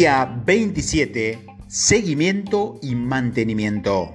[0.00, 1.40] Día 27.
[1.68, 4.14] Seguimiento y mantenimiento.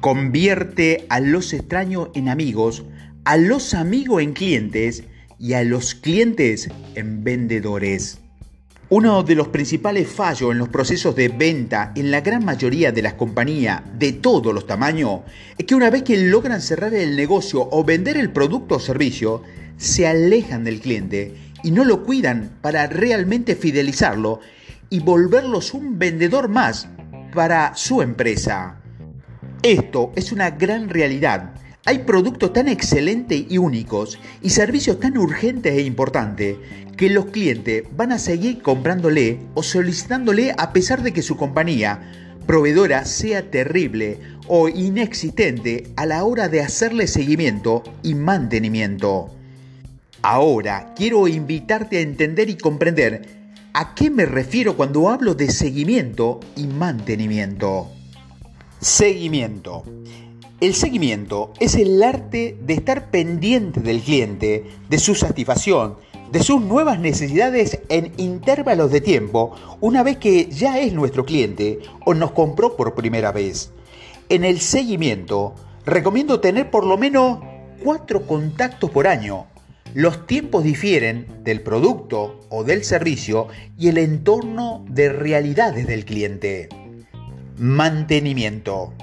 [0.00, 2.84] Convierte a los extraños en amigos,
[3.24, 5.02] a los amigos en clientes
[5.36, 8.20] y a los clientes en vendedores.
[8.88, 13.02] Uno de los principales fallos en los procesos de venta en la gran mayoría de
[13.02, 15.22] las compañías de todos los tamaños
[15.58, 19.42] es que una vez que logran cerrar el negocio o vender el producto o servicio,
[19.76, 24.38] se alejan del cliente y no lo cuidan para realmente fidelizarlo
[24.90, 26.88] y volverlos un vendedor más
[27.34, 28.80] para su empresa.
[29.62, 31.54] Esto es una gran realidad
[31.86, 36.58] hay productos tan excelentes y únicos y servicios tan urgentes e importantes
[36.96, 42.36] que los clientes van a seguir comprándole o solicitándole a pesar de que su compañía
[42.46, 49.34] proveedora sea terrible o inexistente a la hora de hacerle seguimiento y mantenimiento.
[50.20, 53.39] Ahora quiero invitarte a entender y comprender
[53.72, 57.88] a qué me refiero cuando hablo de seguimiento y mantenimiento.
[58.80, 59.84] Seguimiento.
[60.60, 65.96] El seguimiento es el arte de estar pendiente del cliente, de su satisfacción,
[66.32, 71.78] de sus nuevas necesidades en intervalos de tiempo, una vez que ya es nuestro cliente
[72.04, 73.72] o nos compró por primera vez.
[74.28, 75.54] En el seguimiento,
[75.86, 77.38] recomiendo tener por lo menos
[77.82, 79.46] cuatro contactos por año.
[79.94, 86.68] Los tiempos difieren del producto o del servicio y el entorno de realidades del cliente.
[87.58, 88.94] Mantenimiento.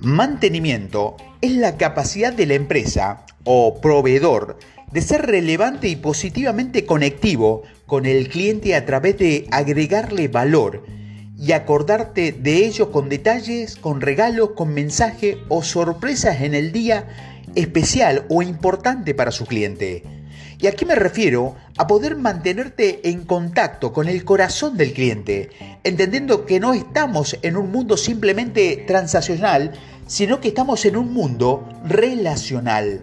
[0.00, 4.58] Mantenimiento es la capacidad de la empresa o proveedor
[4.92, 10.84] de ser relevante y positivamente conectivo con el cliente a través de agregarle valor
[11.38, 17.08] y acordarte de ello con detalles, con regalos, con mensaje o sorpresas en el día
[17.54, 20.02] especial o importante para su cliente.
[20.58, 25.50] Y aquí me refiero a poder mantenerte en contacto con el corazón del cliente,
[25.84, 29.72] entendiendo que no estamos en un mundo simplemente transaccional,
[30.06, 33.00] sino que estamos en un mundo relacional.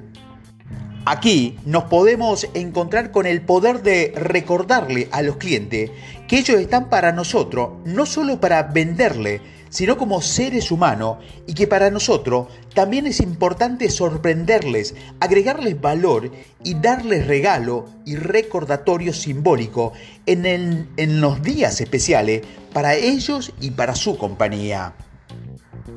[1.05, 5.89] Aquí nos podemos encontrar con el poder de recordarle a los clientes
[6.27, 11.67] que ellos están para nosotros, no solo para venderle, sino como seres humanos y que
[11.67, 16.31] para nosotros también es importante sorprenderles, agregarles valor
[16.63, 19.93] y darles regalo y recordatorio simbólico
[20.25, 22.41] en, en los días especiales
[22.73, 24.93] para ellos y para su compañía.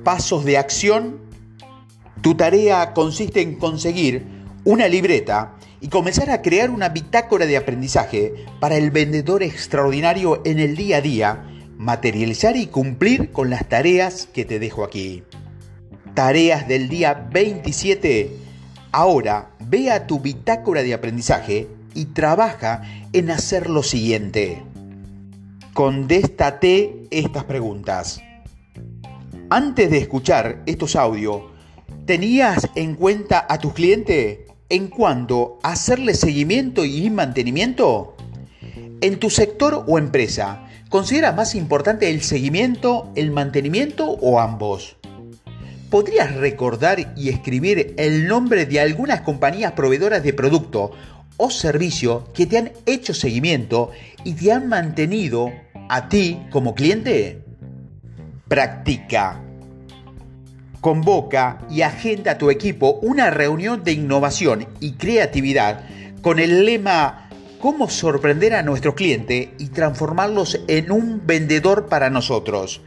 [0.05, 1.19] Pasos de acción.
[2.23, 4.27] Tu tarea consiste en conseguir
[4.65, 10.59] una libreta y comenzar a crear una bitácora de aprendizaje para el vendedor extraordinario en
[10.59, 11.50] el día a día
[11.81, 15.23] materializar y cumplir con las tareas que te dejo aquí.
[16.13, 18.37] Tareas del día 27.
[18.93, 22.83] Ahora ve a tu bitácora de aprendizaje y trabaja
[23.15, 24.63] en hacer lo siguiente.
[25.73, 28.21] Condéstate estas preguntas.
[29.49, 31.45] Antes de escuchar estos audios,
[32.05, 38.17] ¿tenías en cuenta a tus clientes en cuanto a hacerle seguimiento y mantenimiento?
[39.01, 44.97] En tu sector o empresa, ¿Considera más importante el seguimiento, el mantenimiento o ambos?
[45.89, 50.91] ¿Podrías recordar y escribir el nombre de algunas compañías proveedoras de producto
[51.37, 53.93] o servicio que te han hecho seguimiento
[54.25, 55.53] y te han mantenido
[55.89, 57.45] a ti como cliente?
[58.49, 59.41] Practica.
[60.81, 65.85] Convoca y agenda a tu equipo una reunión de innovación y creatividad
[66.21, 67.30] con el lema
[67.61, 72.81] cómo sorprender a nuestro cliente y transformarlos en un vendedor para nosotros.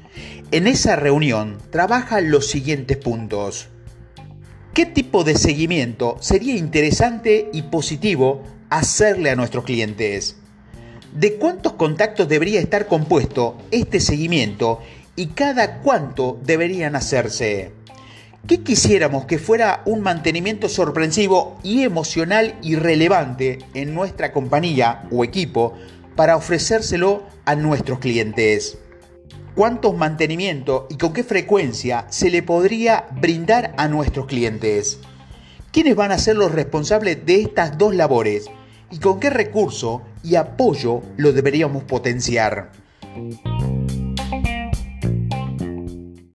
[0.52, 3.70] En esa reunión trabaja los siguientes puntos.
[4.74, 10.38] ¿Qué tipo de seguimiento sería interesante y positivo hacerle a nuestros clientes?
[11.14, 14.80] ¿De cuántos contactos debería estar compuesto este seguimiento
[15.16, 17.72] y cada cuánto deberían hacerse?
[18.46, 25.24] ¿Qué quisiéramos que fuera un mantenimiento sorpresivo y emocional y relevante en nuestra compañía o
[25.24, 25.76] equipo
[26.18, 28.80] para ofrecérselo a nuestros clientes?
[29.56, 35.00] ¿Cuántos mantenimientos y con qué frecuencia se le podría brindar a nuestros clientes?
[35.72, 38.48] ¿Quiénes van a ser los responsables de estas dos labores?
[38.92, 42.72] ¿Y con qué recurso y apoyo lo deberíamos potenciar?